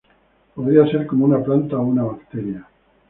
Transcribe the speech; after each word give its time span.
Podría 0.55 0.87
ser 0.87 1.05
como 1.05 1.25
una 1.25 1.43
planta 1.43 1.77
o 1.77 1.83
una 1.85 2.01
bacteria. 2.01 2.67